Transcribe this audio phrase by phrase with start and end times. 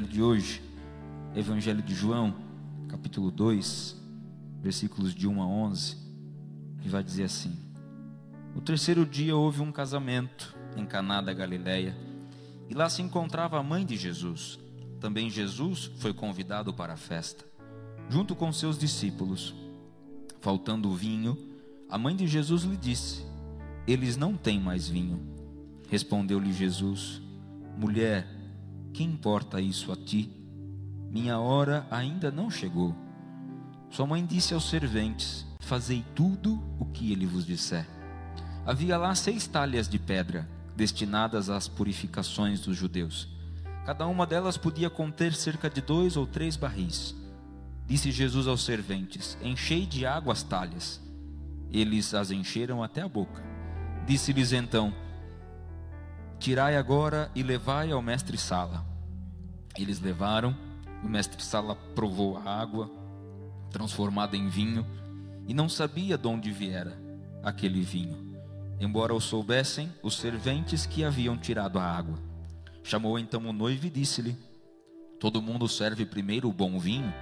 [0.00, 0.62] Evangelho de hoje,
[1.36, 2.34] Evangelho de João,
[2.88, 3.96] capítulo 2,
[4.62, 5.96] versículos de 1 a 11,
[6.82, 7.54] e vai dizer assim:
[8.54, 11.94] No terceiro dia houve um casamento em Caná da Galileia,
[12.68, 14.58] e lá se encontrava a mãe de Jesus.
[14.98, 17.44] Também Jesus foi convidado para a festa,
[18.08, 19.54] junto com seus discípulos.
[20.40, 21.36] Faltando vinho,
[21.90, 23.26] a mãe de Jesus lhe disse:
[23.86, 25.20] Eles não têm mais vinho.
[25.90, 27.20] Respondeu-lhe Jesus:
[27.76, 28.39] Mulher,
[28.92, 30.30] que importa isso a ti?
[31.10, 32.94] Minha hora ainda não chegou.
[33.90, 37.86] Sua mãe disse aos serventes: Fazei tudo o que ele vos disser.
[38.64, 43.28] Havia lá seis talhas de pedra, destinadas às purificações dos judeus.
[43.84, 47.14] Cada uma delas podia conter cerca de dois ou três barris.
[47.86, 51.00] Disse Jesus aos serventes: Enchei de água as talhas.
[51.72, 53.42] Eles as encheram até a boca.
[54.06, 54.94] Disse-lhes então:
[56.40, 58.82] Tirai agora e levai ao mestre-sala.
[59.76, 60.56] Eles levaram,
[61.04, 62.90] o mestre-sala provou a água,
[63.70, 64.86] transformada em vinho,
[65.46, 66.98] e não sabia de onde viera
[67.42, 68.38] aquele vinho,
[68.80, 72.18] embora o soubessem os serventes que haviam tirado a água.
[72.82, 74.34] Chamou então o noivo e disse-lhe:
[75.18, 77.12] Todo mundo serve primeiro o bom vinho,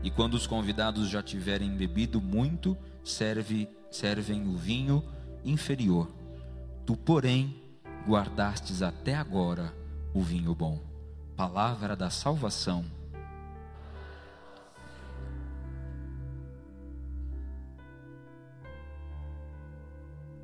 [0.00, 5.02] e quando os convidados já tiverem bebido muito, serve, servem o vinho
[5.44, 6.08] inferior.
[6.86, 7.60] Tu, porém,
[8.06, 9.74] guardastes até agora
[10.12, 10.80] o vinho bom.
[11.36, 12.84] Palavra da salvação.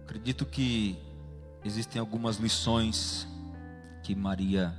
[0.05, 0.99] Acredito que
[1.65, 3.27] existem algumas lições
[4.03, 4.75] que Maria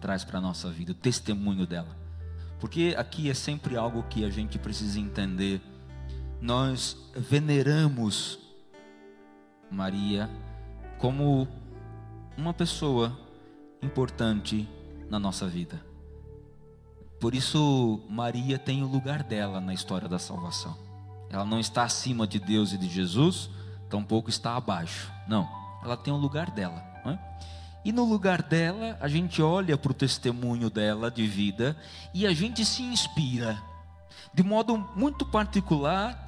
[0.00, 1.96] traz para a nossa vida, o testemunho dela.
[2.58, 5.60] Porque aqui é sempre algo que a gente precisa entender.
[6.40, 8.38] Nós veneramos
[9.70, 10.28] Maria
[10.98, 11.46] como
[12.36, 13.18] uma pessoa
[13.82, 14.68] importante
[15.08, 15.80] na nossa vida.
[17.20, 20.76] Por isso, Maria tem o lugar dela na história da salvação.
[21.30, 23.48] Ela não está acima de Deus e de Jesus,
[23.88, 25.10] tampouco está abaixo.
[25.26, 25.48] Não,
[25.82, 26.84] ela tem o lugar dela.
[27.06, 27.18] É?
[27.84, 31.76] E no lugar dela, a gente olha para o testemunho dela de vida
[32.12, 33.56] e a gente se inspira.
[34.34, 36.22] De modo muito particular,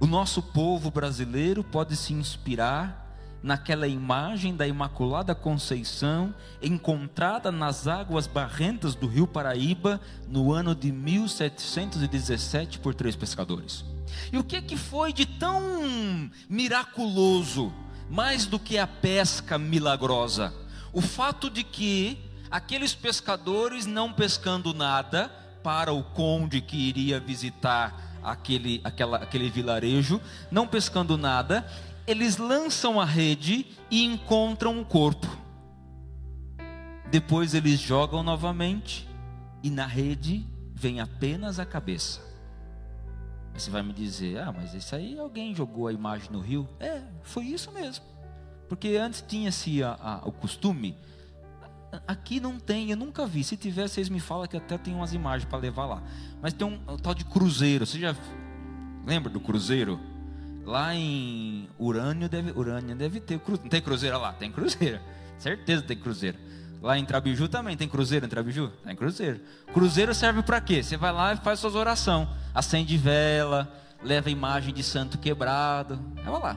[0.00, 3.01] o nosso povo brasileiro pode se inspirar
[3.42, 10.92] naquela imagem da Imaculada Conceição encontrada nas águas barrentas do Rio Paraíba no ano de
[10.92, 13.84] 1717 por três pescadores.
[14.32, 17.72] E o que que foi de tão miraculoso,
[18.08, 20.52] mais do que a pesca milagrosa?
[20.92, 22.18] O fato de que
[22.50, 25.28] aqueles pescadores não pescando nada
[25.62, 30.20] para o conde que iria visitar aquele, aquela, aquele vilarejo,
[30.50, 31.66] não pescando nada,
[32.06, 35.26] eles lançam a rede e encontram um corpo.
[37.10, 39.08] Depois eles jogam novamente
[39.62, 42.20] e na rede vem apenas a cabeça.
[43.54, 46.66] Você vai me dizer, ah, mas isso aí alguém jogou a imagem no rio?
[46.80, 48.04] É, foi isso mesmo.
[48.68, 49.80] Porque antes tinha-se
[50.24, 50.96] o costume.
[52.08, 53.44] Aqui não tem, eu nunca vi.
[53.44, 56.02] Se tiver, vocês me falam que até tem umas imagens para levar lá.
[56.40, 57.84] Mas tem um, um tal de cruzeiro.
[57.84, 58.16] Você já
[59.04, 60.00] lembra do cruzeiro?
[60.64, 63.62] Lá em Urânio deve, Urânio deve ter cruzeiro.
[63.64, 64.32] Não tem cruzeiro lá?
[64.32, 65.00] Tem cruzeiro.
[65.38, 66.38] Certeza tem cruzeiro.
[66.80, 68.72] Lá em Trabiju também tem cruzeiro em Trabiju?
[68.84, 69.40] Tem cruzeiro.
[69.72, 70.82] Cruzeiro serve para quê?
[70.82, 72.28] Você vai lá e faz suas orações.
[72.54, 73.72] Acende vela,
[74.02, 75.98] leva imagem de santo quebrado.
[76.24, 76.56] Vai lá.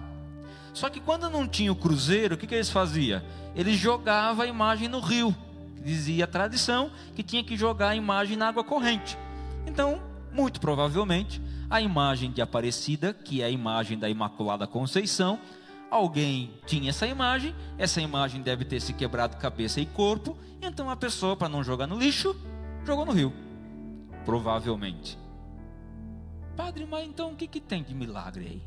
[0.73, 3.21] Só que quando não tinha o cruzeiro, o que, que eles faziam?
[3.55, 5.33] Eles jogavam a imagem no rio.
[5.83, 9.17] Dizia a tradição que tinha que jogar a imagem na água corrente.
[9.67, 10.01] Então,
[10.35, 15.39] muito provavelmente, a imagem de Aparecida, que é a imagem da Imaculada Conceição,
[15.89, 20.95] alguém tinha essa imagem, essa imagem deve ter se quebrado cabeça e corpo, então a
[20.95, 22.35] pessoa, para não jogar no lixo,
[22.85, 23.31] jogou no rio.
[24.25, 25.17] Provavelmente.
[26.57, 28.63] Padre, mas então o que, que tem de milagre aí?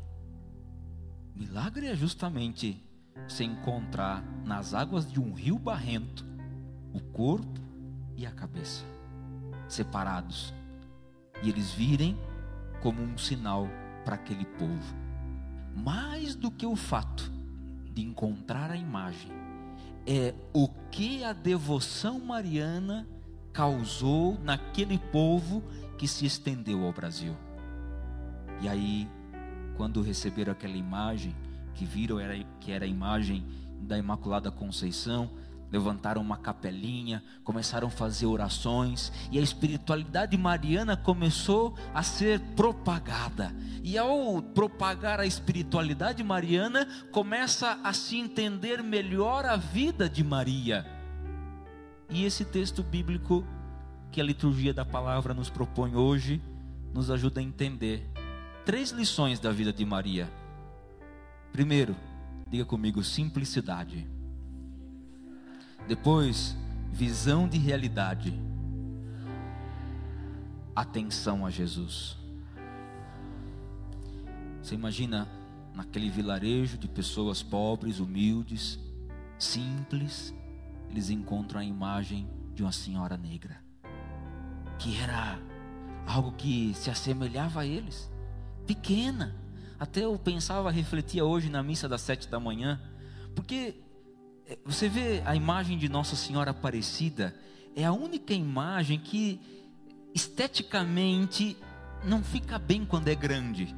[1.35, 2.83] Milagre é justamente
[3.27, 6.25] se encontrar nas águas de um rio barrento
[6.93, 7.59] o corpo
[8.17, 8.83] e a cabeça
[9.67, 10.53] separados
[11.43, 12.17] e eles virem
[12.81, 13.67] como um sinal
[14.05, 14.95] para aquele povo.
[15.75, 17.31] Mais do que o fato
[17.93, 19.31] de encontrar a imagem,
[20.05, 23.07] é o que a devoção mariana
[23.53, 25.63] causou naquele povo
[25.97, 27.35] que se estendeu ao Brasil.
[28.61, 29.07] E aí,
[29.75, 31.35] quando receberam aquela imagem,
[31.73, 33.45] que viram era, que era a imagem
[33.81, 35.29] da Imaculada Conceição,
[35.71, 43.53] levantaram uma capelinha, começaram a fazer orações, e a espiritualidade mariana começou a ser propagada.
[43.83, 50.85] E ao propagar a espiritualidade mariana, começa a se entender melhor a vida de Maria.
[52.09, 53.45] E esse texto bíblico
[54.11, 56.41] que a liturgia da palavra nos propõe hoje,
[56.93, 58.09] nos ajuda a entender
[58.65, 60.27] três lições da vida de Maria.
[61.51, 61.95] Primeiro,
[62.47, 64.07] diga comigo, simplicidade.
[65.89, 66.55] Depois,
[66.91, 68.39] visão de realidade.
[70.75, 72.15] Atenção a Jesus.
[74.61, 75.27] Você imagina
[75.73, 78.77] naquele vilarejo de pessoas pobres, humildes,
[79.39, 80.31] simples,
[80.91, 83.59] eles encontram a imagem de uma senhora negra,
[84.77, 85.39] que era
[86.05, 88.11] algo que se assemelhava a eles,
[88.67, 89.35] pequena.
[89.79, 92.79] Até eu pensava, refletia hoje na missa das sete da manhã,
[93.33, 93.88] porque
[94.65, 97.35] você vê a imagem de Nossa Senhora Aparecida,
[97.75, 99.39] é a única imagem que
[100.13, 101.57] esteticamente
[102.03, 103.75] não fica bem quando é grande.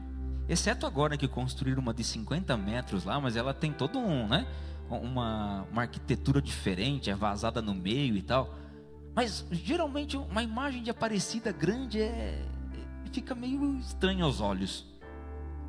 [0.47, 4.47] Exceto agora que construíram uma de 50 metros lá, mas ela tem todo um, né?
[4.89, 8.53] Uma, uma arquitetura diferente, é vazada no meio e tal.
[9.15, 14.85] Mas geralmente uma imagem de Aparecida grande é, é fica meio estranho aos olhos.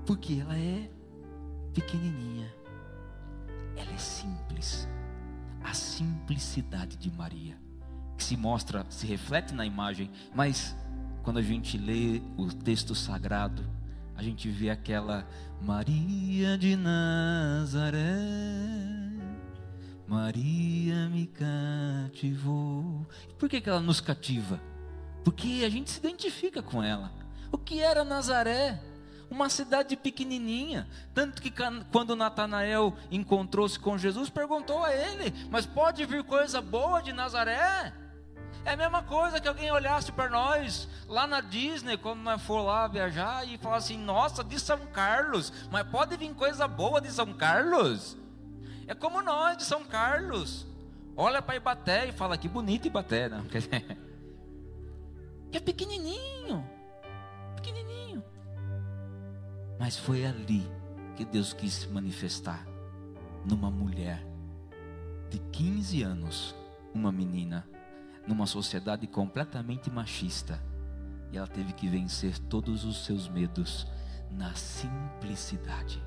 [0.04, 0.90] Porque ela é
[1.72, 2.61] pequenininha.
[3.76, 4.88] Ela é simples
[5.64, 7.56] a simplicidade de Maria,
[8.16, 10.76] que se mostra, se reflete na imagem, mas
[11.22, 13.64] quando a gente lê o texto sagrado,
[14.14, 15.26] a gente vê aquela
[15.60, 17.98] Maria de Nazaré,
[20.06, 23.06] Maria me cativou.
[23.38, 24.60] Por que, que ela nos cativa?
[25.24, 27.10] Porque a gente se identifica com ela.
[27.50, 28.78] O que era Nazaré?
[29.32, 30.86] Uma cidade pequenininha.
[31.14, 31.52] Tanto que
[31.90, 37.92] quando Natanael encontrou-se com Jesus, perguntou a ele: Mas pode vir coisa boa de Nazaré?
[38.64, 42.62] É a mesma coisa que alguém olhasse para nós lá na Disney, quando nós for
[42.62, 47.10] lá viajar, e falar assim: Nossa, de São Carlos, mas pode vir coisa boa de
[47.10, 48.16] São Carlos?
[48.86, 50.66] É como nós de São Carlos.
[51.16, 53.44] Olha para Ibaté e fala: Que bonito Ibaté, não?
[53.44, 53.58] Que
[55.56, 56.64] é pequenininho.
[59.82, 60.64] Mas foi ali
[61.16, 62.64] que Deus quis se manifestar
[63.44, 64.24] numa mulher
[65.28, 66.54] de 15 anos,
[66.94, 67.66] uma menina,
[68.24, 70.62] numa sociedade completamente machista.
[71.32, 73.88] E ela teve que vencer todos os seus medos
[74.30, 76.00] na simplicidade,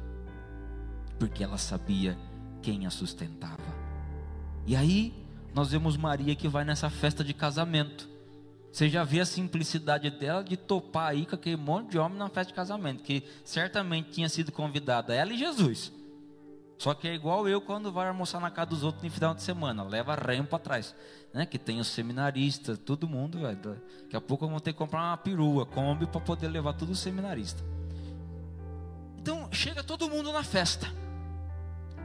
[1.19, 2.17] porque ela sabia
[2.61, 3.75] quem a sustentava.
[4.65, 5.13] E aí,
[5.53, 8.07] nós vemos Maria que vai nessa festa de casamento.
[8.75, 12.27] Você já vê a simplicidade dela de topar aí com aquele monte de homem na
[12.27, 15.93] festa de casamento, que certamente tinha sido convidada ela e Jesus.
[16.77, 19.41] Só que é igual eu quando vai almoçar na casa dos outros no final de
[19.43, 20.93] semana, leva remo para trás,
[21.33, 21.45] né?
[21.45, 23.81] Que tem os seminaristas, todo mundo, velho.
[24.03, 26.99] Daqui a pouco vão ter que comprar uma perua, Kombi para poder levar tudo os
[26.99, 27.63] seminaristas.
[29.17, 30.85] Então chega todo mundo na festa.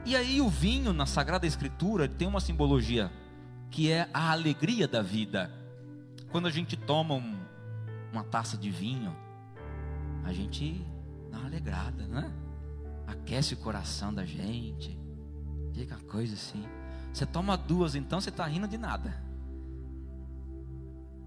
[0.05, 3.11] E aí o vinho na Sagrada Escritura tem uma simbologia
[3.69, 5.59] que é a alegria da vida.
[6.31, 7.37] Quando a gente toma um,
[8.11, 9.15] uma taça de vinho,
[10.23, 10.85] a gente
[11.29, 12.31] dá uma alegrada, né?
[13.05, 14.97] Aquece o coração da gente.
[15.73, 16.65] Fica coisa assim.
[17.13, 19.21] Você toma duas, então você está rindo de nada.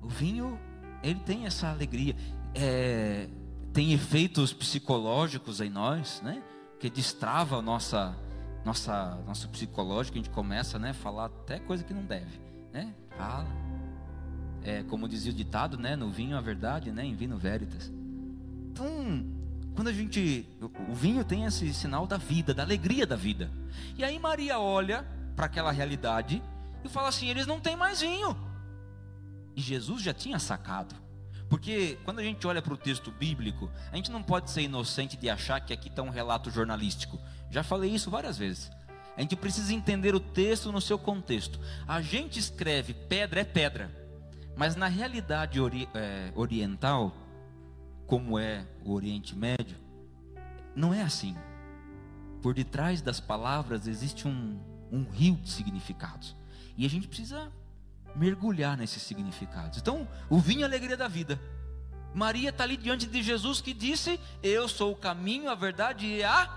[0.02, 0.58] O vinho,
[1.02, 2.16] ele tem essa alegria.
[2.54, 3.28] É,
[3.75, 6.42] tem efeitos psicológicos em nós, né?
[6.80, 8.16] Que destrava a nossa,
[8.64, 10.16] nossa, nosso psicológico.
[10.16, 10.90] A gente começa, né?
[10.90, 12.40] A falar até coisa que não deve,
[12.73, 12.94] né?
[13.18, 13.46] Fala
[14.64, 15.94] é, como dizia o ditado, né?
[15.94, 17.04] No vinho a verdade, né?
[17.04, 17.92] Em vinho veritas.
[18.73, 19.25] Então,
[19.75, 20.49] quando a gente.
[20.88, 23.50] O vinho tem esse sinal da vida, da alegria da vida.
[23.97, 25.06] E aí Maria olha
[25.37, 26.42] para aquela realidade
[26.83, 28.37] e fala assim: eles não têm mais vinho.
[29.54, 30.94] E Jesus já tinha sacado.
[31.49, 35.16] Porque quando a gente olha para o texto bíblico, a gente não pode ser inocente
[35.16, 37.21] de achar que aqui está um relato jornalístico.
[37.50, 38.71] Já falei isso várias vezes.
[39.16, 41.61] A gente precisa entender o texto no seu contexto.
[41.87, 44.03] A gente escreve pedra é pedra,
[44.56, 47.14] mas na realidade ori é, oriental,
[48.06, 49.76] como é o Oriente Médio,
[50.75, 51.37] não é assim.
[52.42, 54.61] Por detrás das palavras existe um,
[54.92, 56.37] um rio de significados.
[56.76, 57.50] E a gente precisa
[58.14, 59.78] mergulhar nesses significados.
[59.78, 61.40] Então, o vinho é a alegria da vida.
[62.14, 66.23] Maria está ali diante de Jesus que disse: Eu sou o caminho, a verdade e
[66.23, 66.49] a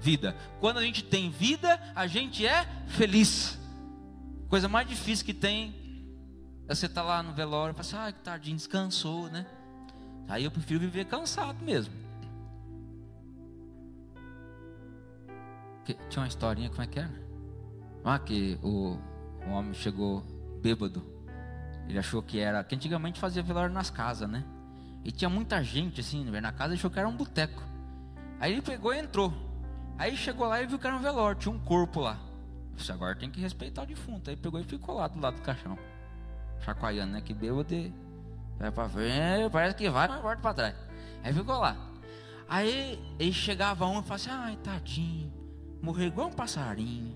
[0.00, 0.36] vida.
[0.60, 3.58] Quando a gente tem vida, a gente é feliz.
[4.48, 5.85] Coisa mais difícil que tem
[6.68, 9.46] é você estar tá lá no velório e falar assim: Ah, que tardinho, descansou, né?
[10.28, 11.94] Aí eu prefiro viver cansado mesmo.
[15.84, 17.26] Tinha uma historinha, como é que era?
[18.04, 18.98] Ah, que o,
[19.46, 20.24] o homem chegou
[20.60, 21.04] bêbado.
[21.88, 22.64] Ele achou que era.
[22.64, 24.44] Que antigamente fazia velório nas casas, né?
[25.04, 27.62] E tinha muita gente assim, na casa achou que era um boteco.
[28.40, 29.32] Aí ele pegou e entrou.
[29.96, 32.18] Aí chegou lá e viu que era um velório, tinha um corpo lá.
[32.74, 34.28] Disse, agora tem que respeitar o defunto.
[34.28, 35.78] Aí pegou e ficou lá do lado do caixão.
[36.60, 37.20] Chacoalhando, né?
[37.20, 37.92] Que bêbado.
[38.58, 40.74] Vai pra frente, parece que vai, mas volta pra trás.
[41.22, 41.76] Aí ficou lá.
[42.48, 45.32] Aí ele chegava um e falava assim, ai, tadinho,
[45.82, 47.14] morreu igual um passarinho.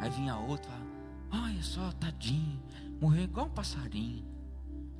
[0.00, 0.92] Aí vinha outro e falava,
[1.32, 2.60] Olha só, tadinho,
[3.00, 4.22] morreu igual um passarinho.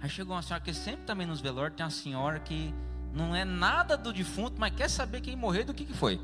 [0.00, 2.74] Aí chegou uma senhora que sempre também nos velórios tem uma senhora que
[3.12, 6.18] não é nada do defunto, mas quer saber quem morreu do que, que foi.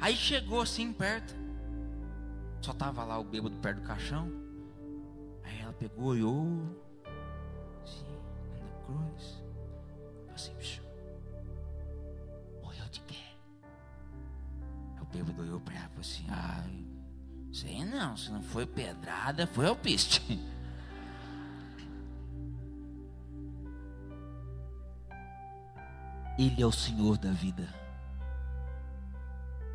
[0.00, 1.36] Aí chegou assim perto,
[2.60, 4.39] só tava lá o bêbado perto do caixão.
[5.50, 6.46] Aí ela pegou e olhou,
[7.82, 8.06] assim,
[8.60, 9.42] na cruz,
[10.32, 10.80] assim, bicho,
[12.62, 13.24] morreu de quê?
[14.96, 16.86] Aí o bêbado olhou para ela e falou assim, ai.
[17.52, 20.22] Sei não, se não foi pedrada, foi alpiste.
[26.38, 27.68] Ele é o Senhor da vida.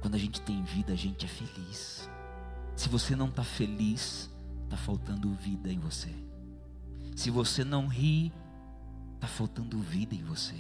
[0.02, 2.10] Quando a gente tem vida, a gente é feliz.
[2.78, 4.34] Se você não está feliz,
[4.66, 6.14] está faltando vida em você.
[7.16, 8.32] Se você não ri,
[9.16, 10.56] está faltando vida em você.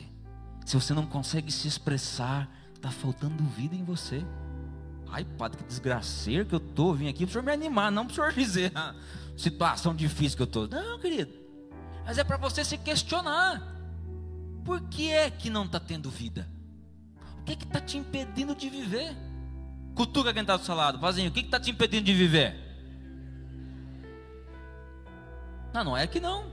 [0.65, 4.25] Se você não consegue se expressar, está faltando vida em você.
[5.11, 6.93] Ai, padre, que desgraceiro que eu tô.
[6.93, 8.95] Vim aqui para o senhor me animar, não para o senhor dizer a
[9.37, 10.67] situação difícil que eu tô.
[10.67, 11.31] Não, querido.
[12.05, 13.61] Mas é para você se questionar.
[14.63, 16.49] Por que é que não está tendo vida?
[17.39, 19.15] O que é que está te impedindo de viver?
[19.93, 20.99] Cutuca quem está do seu lado.
[20.99, 22.64] Fazinho, o que está te impedindo de viver?
[25.75, 26.45] Não, não é que não.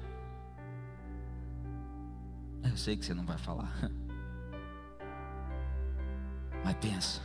[2.64, 3.72] Eu sei que você não vai falar.
[6.64, 7.20] Mas pensa.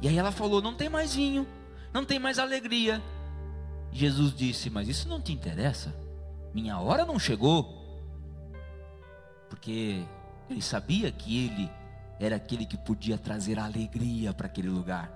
[0.00, 1.46] E aí ela falou: Não tem mais vinho,
[1.92, 3.02] não tem mais alegria.
[3.92, 5.94] Jesus disse: Mas isso não te interessa?
[6.54, 8.00] Minha hora não chegou.
[9.50, 10.02] Porque
[10.48, 11.70] ele sabia que ele
[12.18, 15.12] era aquele que podia trazer alegria para aquele lugar.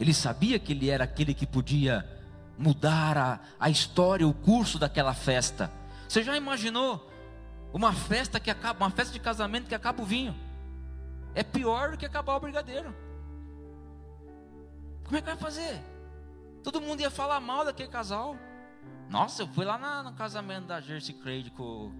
[0.00, 2.17] Ele sabia que ele era aquele que podia
[2.58, 5.70] mudar a, a história, o curso daquela festa.
[6.08, 7.10] Você já imaginou
[7.72, 10.34] uma festa que acaba, uma festa de casamento que acaba o vinho?
[11.34, 12.94] É pior do que acabar o brigadeiro.
[15.04, 15.80] Como é que vai fazer?
[16.62, 18.36] Todo mundo ia falar mal daquele casal.
[19.08, 21.92] Nossa, eu fui lá na, no casamento da Jersey Craig com o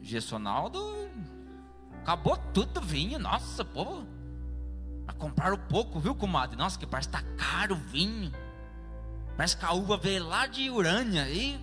[0.00, 0.80] Gessonaldo.
[2.00, 3.18] Acabou tudo vinho.
[3.18, 4.02] Nossa, pô.
[5.18, 6.56] Compraram pouco, viu, comadre?
[6.56, 8.32] Nossa, que parece que tá caro o vinho.
[9.38, 11.30] Parece que a uva veio lá de Urânia.
[11.30, 11.56] E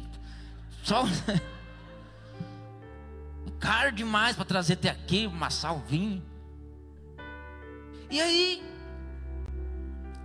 [0.82, 1.04] só.
[3.60, 6.24] caro demais para trazer até aqui, amassar o vinho.
[8.10, 8.64] E aí,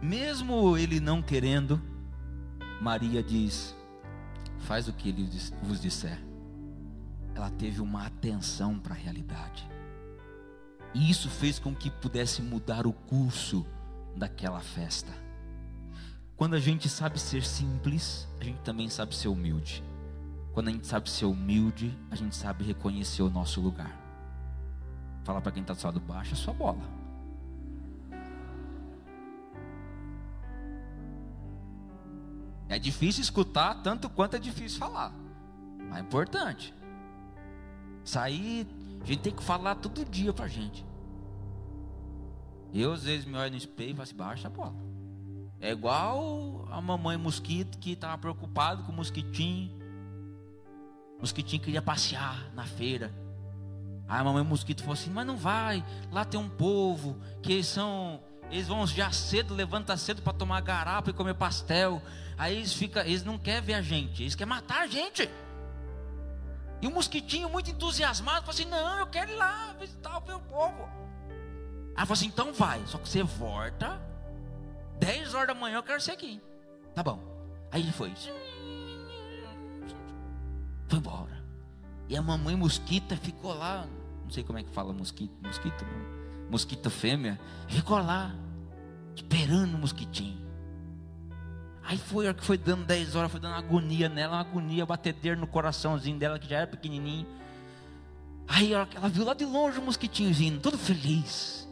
[0.01, 1.83] mesmo ele não querendo,
[2.81, 3.75] Maria diz:
[4.61, 5.29] Faz o que ele
[5.61, 6.23] vos disser.
[7.35, 9.69] Ela teve uma atenção para a realidade.
[10.95, 13.67] E isso fez com que pudesse mudar o curso
[14.15, 15.30] daquela festa.
[16.41, 19.85] Quando a gente sabe ser simples, a gente também sabe ser humilde.
[20.55, 23.95] Quando a gente sabe ser humilde, a gente sabe reconhecer o nosso lugar.
[25.23, 26.81] Fala para quem está do lado baixo, é sua bola.
[32.71, 35.13] É difícil escutar tanto quanto é difícil falar.
[35.91, 36.73] Mas é importante.
[38.03, 38.67] Sair,
[39.03, 40.87] a gente tem que falar todo dia pra gente.
[42.73, 44.90] Eu às vezes me olho no espelho e falo assim, baixa a bola.
[45.61, 49.71] É igual a mamãe mosquito que estava preocupado com o mosquitinho.
[51.19, 53.13] O mosquitinho queria passear na feira.
[54.09, 57.67] Aí a mamãe mosquito falou assim, mas não vai, lá tem um povo que eles
[57.67, 62.03] são eles vão já cedo, levanta cedo para tomar garapa e comer pastel.
[62.37, 65.31] Aí eles fica, eles não querem ver a gente, eles querem matar a gente.
[66.83, 70.41] E o mosquitinho, muito entusiasmado, falou assim: Não, eu quero ir lá visitar o meu
[70.41, 70.89] povo.
[71.95, 74.01] Aí falou assim: Então vai, só que você volta,
[75.01, 76.41] 10 horas da manhã eu quero ser aqui.
[76.95, 77.19] Tá bom.
[77.73, 78.13] Aí ele foi.
[80.89, 81.43] Foi embora.
[82.09, 83.87] E a mamãe mosquita ficou lá,
[84.25, 86.51] não sei como é que fala mosquito, mosquito, não.
[86.51, 87.39] mosquita fêmea,
[87.69, 88.35] ficou lá,
[89.15, 90.41] esperando o mosquitinho.
[91.85, 95.39] Aí foi a que foi dando 10 horas, foi dando agonia nela, uma agonia, batedeira
[95.39, 97.27] no coraçãozinho dela, que já era pequenininho.
[98.47, 101.69] Aí ela viu lá de longe o mosquitinho vindo, todo feliz.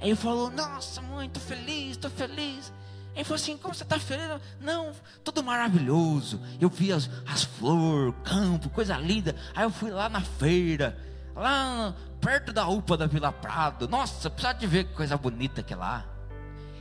[0.00, 2.72] Aí falou: Nossa, mãe, tô feliz, tô feliz.
[3.14, 4.40] Ele falou assim: Como você está feliz?
[4.60, 4.92] Não,
[5.22, 6.40] tudo maravilhoso.
[6.60, 9.36] Eu vi as, as flores, campo, coisa linda.
[9.54, 10.98] Aí eu fui lá na feira,
[11.34, 13.88] lá perto da UPA da Vila Prado.
[13.88, 16.06] Nossa, precisa de ver que coisa bonita que é lá.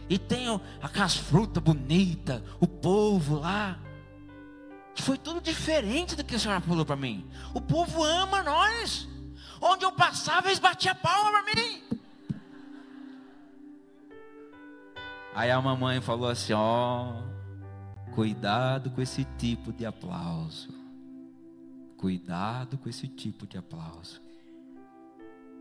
[0.10, 3.78] E tem aquelas frutas bonitas, o povo lá.
[4.96, 7.30] Foi tudo diferente do que a senhora falou para mim.
[7.54, 9.08] O povo ama nós.
[9.62, 11.84] Onde eu passava, eles batiam palma para mim.
[15.34, 17.14] Aí a mamãe falou assim: ó,
[18.14, 20.70] cuidado com esse tipo de aplauso.
[21.98, 24.22] Cuidado com esse tipo de aplauso.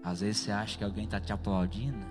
[0.02, 2.06] Às vezes você acha que alguém está te aplaudindo.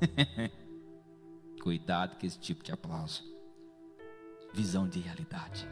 [1.62, 3.22] cuidado com esse tipo de aplauso.
[4.54, 5.68] Visão de realidade.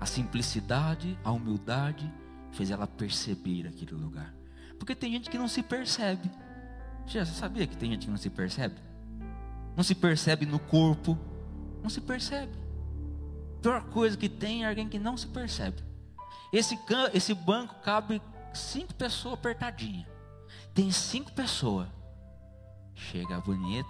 [0.00, 2.12] A simplicidade, a humildade
[2.50, 4.34] fez ela perceber aquele lugar.
[4.78, 6.28] Porque tem gente que não se percebe.
[7.06, 8.74] Já sabia que tem gente que não se percebe?
[9.76, 11.18] Não se percebe no corpo,
[11.82, 12.52] não se percebe.
[13.58, 15.82] A pior coisa que tem é alguém que não se percebe.
[16.52, 16.78] Esse,
[17.14, 18.20] esse banco cabe
[18.52, 20.06] cinco pessoas apertadinha.
[20.74, 21.88] Tem cinco pessoas.
[22.94, 23.88] Chega bonita.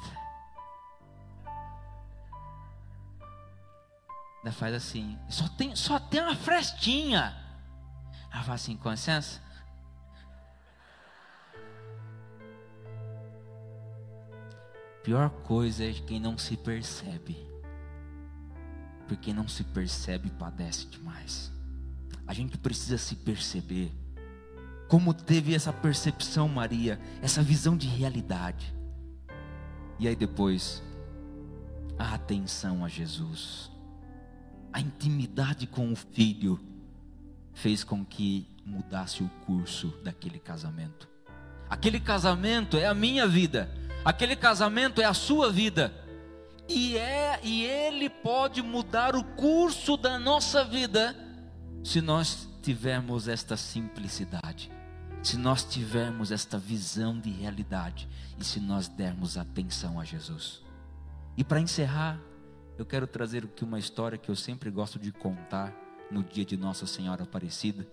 [4.39, 5.19] Ainda faz assim.
[5.29, 7.37] Só tem, só tem uma frestinha.
[8.33, 9.41] Ela fala assim, com licença.
[15.02, 17.37] Pior coisa é quem não se percebe.
[19.09, 21.52] Porque não se percebe padece demais.
[22.26, 23.92] A gente precisa se perceber.
[24.88, 28.73] Como teve essa percepção, Maria, essa visão de realidade.
[29.99, 30.82] E aí depois,
[31.99, 33.71] a atenção a Jesus,
[34.73, 36.60] a intimidade com o filho,
[37.52, 41.12] fez com que mudasse o curso daquele casamento.
[41.73, 43.69] Aquele casamento é a minha vida
[44.04, 45.95] Aquele casamento é a sua vida.
[46.69, 51.17] E é e ele pode mudar o curso da nossa vida
[51.85, 54.73] se nós tivermos esta simplicidade.
[55.23, 58.08] Se nós tivermos esta visão de realidade
[58.39, 60.63] e se nós dermos atenção a Jesus.
[61.37, 62.21] E para encerrar,
[62.76, 65.73] eu quero trazer aqui uma história que eu sempre gosto de contar
[66.11, 67.87] no dia de Nossa Senhora Aparecida,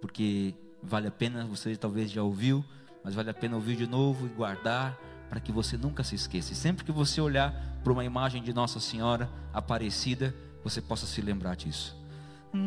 [0.00, 2.64] porque vale a pena, você talvez já ouviu,
[3.04, 6.52] mas vale a pena ouvir de novo e guardar para que você nunca se esqueça.
[6.52, 11.20] E sempre que você olhar para uma imagem de Nossa Senhora Aparecida, você possa se
[11.20, 11.96] lembrar disso.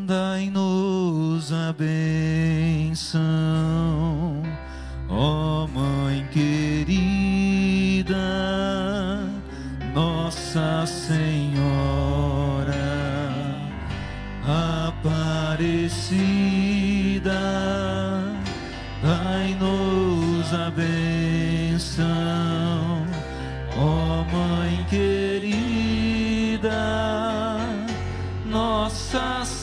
[0.08, 3.22] Dai-nos a benção,
[5.08, 8.16] ó Mãe querida,
[9.94, 11.45] Nossa Senhora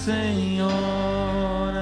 [0.03, 1.81] Senhora.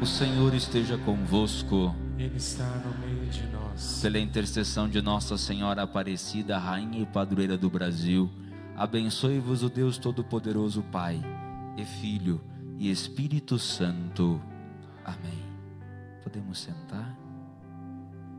[0.00, 1.94] O Senhor esteja convosco.
[2.18, 4.00] Ele está no meio de nós.
[4.00, 8.30] Pela intercessão de Nossa Senhora Aparecida, Rainha e Padroeira do Brasil,
[8.74, 11.20] abençoe-vos o Deus Todo-Poderoso, Pai,
[11.76, 12.40] e Filho
[12.78, 14.40] e Espírito Santo.
[15.04, 15.44] Amém.
[16.22, 17.14] Podemos sentar?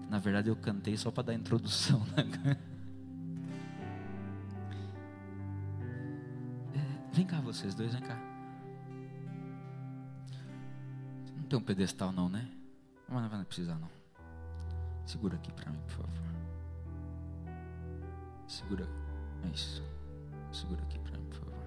[0.09, 2.01] Na verdade, eu cantei só para dar introdução.
[2.17, 2.57] Né?
[7.11, 8.17] Vem cá vocês dois, vem cá.
[11.35, 12.49] Não tem um pedestal não, né?
[13.09, 13.89] Mas não vai precisar não.
[15.05, 16.11] Segura aqui para mim, por favor.
[18.47, 18.87] Segura.
[19.53, 19.83] Isso.
[20.51, 21.65] Segura aqui para mim, por favor.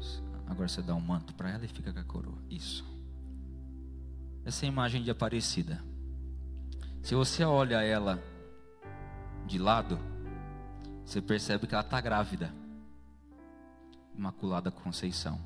[0.00, 0.22] Isso.
[0.46, 2.38] Agora você dá um manto para ela e fica com a coroa.
[2.48, 2.84] Isso.
[4.44, 5.84] Essa é a imagem de Aparecida.
[7.02, 8.22] Se você olha ela
[9.46, 9.98] de lado,
[11.04, 12.59] você percebe que ela está grávida.
[14.16, 15.40] Imaculada Conceição.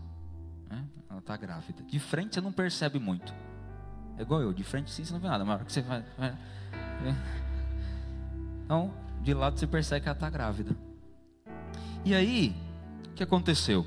[0.68, 0.84] Né?
[1.08, 1.82] Ela está grávida.
[1.82, 3.32] De frente você não percebe muito.
[4.16, 6.04] É igual eu, de frente sim você não vê nada, mas que você vai.
[6.16, 6.36] vai
[8.64, 10.76] então, de lado você percebe que ela está grávida.
[12.04, 12.54] E aí,
[13.10, 13.86] o que aconteceu?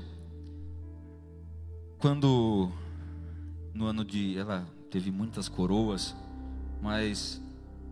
[1.98, 2.70] Quando
[3.72, 6.14] no ano de ela teve muitas coroas,
[6.80, 7.40] mas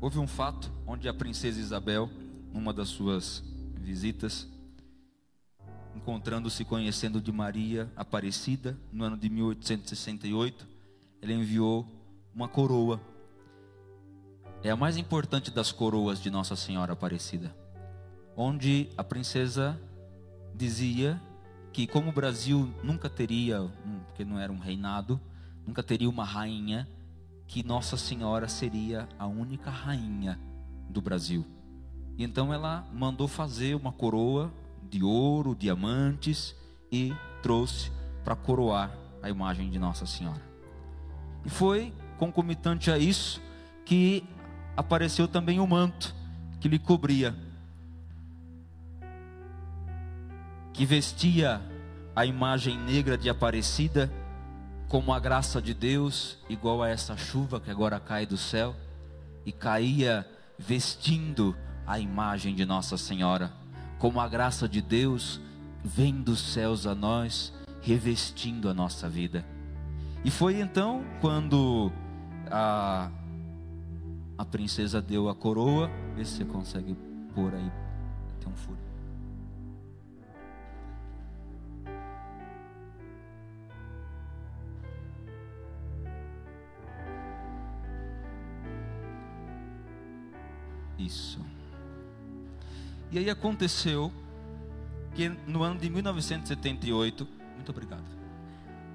[0.00, 2.10] houve um fato onde a princesa Isabel,
[2.52, 3.42] numa das suas
[3.80, 4.48] visitas,
[5.96, 10.66] encontrando-se conhecendo de Maria Aparecida, no ano de 1868,
[11.22, 11.86] ela enviou
[12.34, 13.00] uma coroa.
[14.62, 17.56] É a mais importante das coroas de Nossa Senhora Aparecida,
[18.36, 19.80] onde a princesa
[20.54, 21.20] dizia
[21.72, 23.60] que como o Brasil nunca teria,
[24.06, 25.20] porque não era um reinado,
[25.66, 26.88] nunca teria uma rainha,
[27.46, 30.38] que Nossa Senhora seria a única rainha
[30.90, 31.44] do Brasil.
[32.18, 34.52] E então ela mandou fazer uma coroa
[34.90, 36.54] de ouro, diamantes
[36.90, 37.90] e trouxe
[38.24, 40.42] para coroar a imagem de Nossa Senhora.
[41.44, 43.40] E foi concomitante a isso
[43.84, 44.24] que
[44.76, 46.14] apareceu também o manto
[46.60, 47.34] que lhe cobria,
[50.72, 51.60] que vestia
[52.14, 54.10] a imagem negra de Aparecida
[54.88, 58.74] como a graça de Deus, igual a essa chuva que agora cai do céu,
[59.44, 60.26] e caía
[60.58, 63.52] vestindo a imagem de Nossa Senhora,
[63.98, 65.40] como a graça de Deus
[65.82, 69.46] vem dos céus a nós, revestindo a nossa vida.
[70.24, 71.92] E foi então quando
[72.50, 73.10] a,
[74.36, 76.96] a princesa deu a coroa, vê se você consegue
[77.34, 77.70] pôr aí,
[78.40, 78.86] tem um furo.
[90.98, 91.45] Isso.
[93.16, 94.12] E aí aconteceu
[95.14, 98.04] que no ano de 1978, muito obrigado,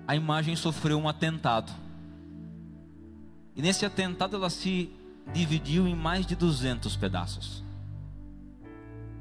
[0.07, 1.71] a imagem sofreu um atentado.
[3.55, 4.91] E nesse atentado ela se
[5.33, 7.63] dividiu em mais de 200 pedaços.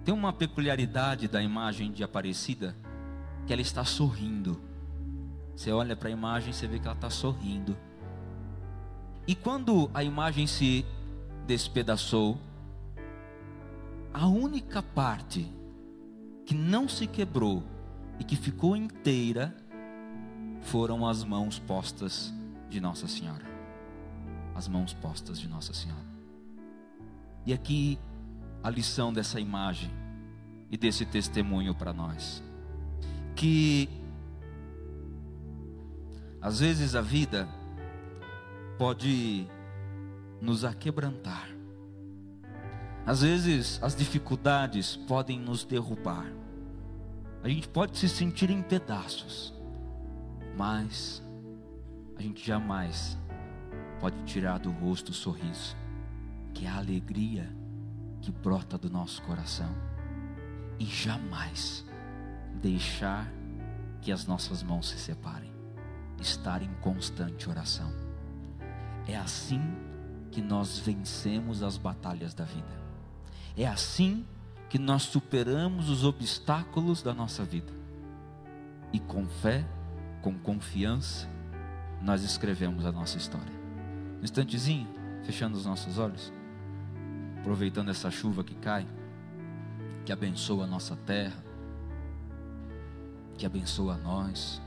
[0.04, 2.76] Tem uma peculiaridade da imagem de Aparecida,
[3.46, 4.60] que ela está sorrindo.
[5.56, 7.74] Você olha para a imagem, você vê que ela está sorrindo.
[9.26, 10.84] E quando a imagem se
[11.46, 12.38] despedaçou,
[14.12, 15.50] a única parte
[16.44, 17.62] que não se quebrou
[18.18, 19.54] e que ficou inteira
[20.62, 22.32] foram as mãos postas
[22.68, 23.44] de Nossa Senhora.
[24.54, 26.04] As mãos postas de Nossa Senhora.
[27.46, 27.98] E aqui
[28.62, 29.90] a lição dessa imagem
[30.70, 32.42] e desse testemunho para nós.
[33.34, 33.88] Que
[36.42, 37.48] às vezes a vida
[38.78, 39.46] pode
[40.40, 41.49] nos aquebrantar
[43.10, 46.32] às vezes as dificuldades podem nos derrubar.
[47.42, 49.52] A gente pode se sentir em pedaços,
[50.56, 51.20] mas
[52.16, 53.18] a gente jamais
[53.98, 55.76] pode tirar do rosto o sorriso,
[56.54, 57.52] que é a alegria
[58.20, 59.74] que brota do nosso coração,
[60.78, 61.84] e jamais
[62.62, 63.28] deixar
[64.00, 65.52] que as nossas mãos se separem,
[66.20, 67.92] estar em constante oração.
[69.08, 69.60] É assim
[70.30, 72.79] que nós vencemos as batalhas da vida.
[73.56, 74.24] É assim
[74.68, 77.72] que nós superamos os obstáculos da nossa vida.
[78.92, 79.64] E com fé,
[80.22, 81.28] com confiança,
[82.00, 83.52] nós escrevemos a nossa história.
[84.20, 84.88] Um instantezinho,
[85.24, 86.32] fechando os nossos olhos,
[87.38, 88.86] aproveitando essa chuva que cai,
[90.04, 91.44] que abençoa a nossa terra,
[93.36, 94.60] que abençoa a nós.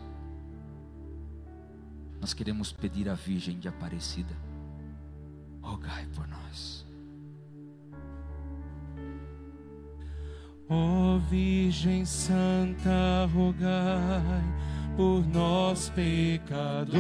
[2.20, 4.36] Nós queremos pedir à Virgem de Aparecida,
[5.62, 6.83] rogai por nós.
[10.76, 14.44] Ó Virgem Santa, rogai
[14.98, 16.98] por nós pecadores.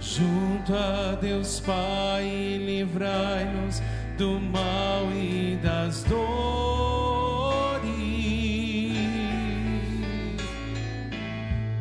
[0.00, 3.80] Junto a Deus Pai, livrai-nos
[4.18, 6.26] do mal e das dores.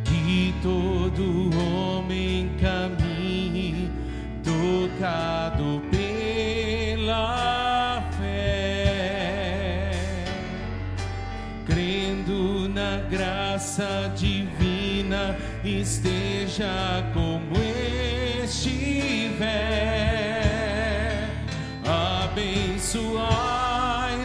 [0.03, 2.34] Que todo homem
[13.75, 17.55] graça divina esteja como
[18.43, 19.45] estiver.
[22.23, 23.05] Abençoai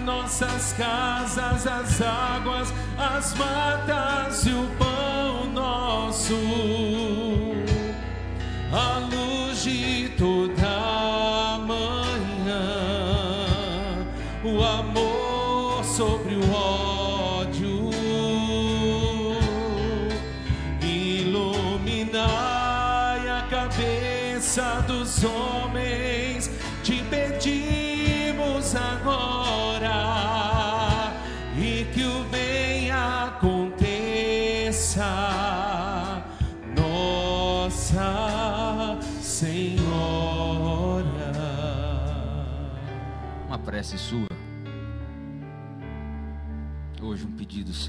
[0.04, 7.09] nossas casas, as águas, as matas e o pão nosso.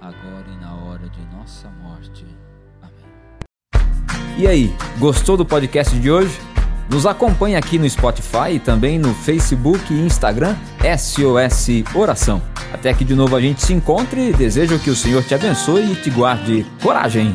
[0.00, 2.24] agora e na hora de nossa morte.
[2.82, 4.38] Amém.
[4.38, 6.38] E aí, gostou do podcast de hoje?
[6.90, 10.56] Nos acompanhe aqui no Spotify e também no Facebook e Instagram
[10.96, 12.40] SOS Oração.
[12.72, 14.32] Até que de novo a gente se encontre.
[14.32, 17.32] Desejo que o Senhor te abençoe e te guarde coragem.